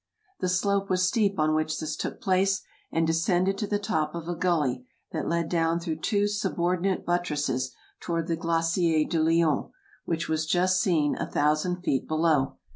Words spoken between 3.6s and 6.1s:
the top of a gully that led down through